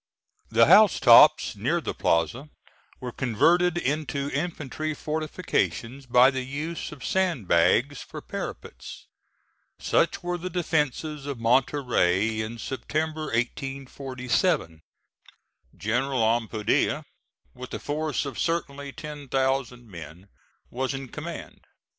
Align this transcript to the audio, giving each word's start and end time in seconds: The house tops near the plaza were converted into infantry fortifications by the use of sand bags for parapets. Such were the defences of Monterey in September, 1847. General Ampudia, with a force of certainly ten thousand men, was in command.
The 0.49 0.65
house 0.65 0.99
tops 0.99 1.55
near 1.55 1.79
the 1.79 1.93
plaza 1.93 2.49
were 2.99 3.11
converted 3.11 3.77
into 3.77 4.31
infantry 4.31 4.95
fortifications 4.95 6.07
by 6.07 6.31
the 6.31 6.41
use 6.41 6.91
of 6.91 7.05
sand 7.05 7.47
bags 7.47 8.01
for 8.01 8.19
parapets. 8.19 9.05
Such 9.77 10.23
were 10.23 10.39
the 10.39 10.49
defences 10.49 11.27
of 11.27 11.37
Monterey 11.39 12.41
in 12.41 12.57
September, 12.57 13.25
1847. 13.25 14.81
General 15.77 16.23
Ampudia, 16.23 17.05
with 17.53 17.71
a 17.71 17.77
force 17.79 18.25
of 18.25 18.39
certainly 18.39 18.91
ten 18.91 19.29
thousand 19.29 19.87
men, 19.87 20.29
was 20.71 20.95
in 20.95 21.09
command. 21.09 21.61